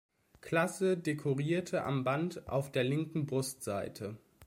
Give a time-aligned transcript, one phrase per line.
[0.41, 4.17] Klasse dekorierte am Band auf der linken Brustseite.